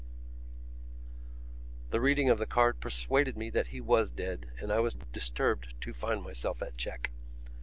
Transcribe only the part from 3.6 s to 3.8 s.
he